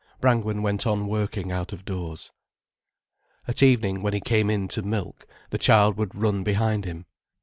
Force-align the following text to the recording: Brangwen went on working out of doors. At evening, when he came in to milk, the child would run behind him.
Brangwen 0.19 0.63
went 0.63 0.87
on 0.87 1.05
working 1.05 1.51
out 1.51 1.73
of 1.73 1.85
doors. 1.85 2.31
At 3.47 3.61
evening, 3.61 4.01
when 4.01 4.13
he 4.13 4.19
came 4.19 4.49
in 4.49 4.67
to 4.69 4.81
milk, 4.81 5.27
the 5.51 5.59
child 5.59 5.95
would 5.97 6.15
run 6.15 6.41
behind 6.43 6.85
him. 6.85 7.05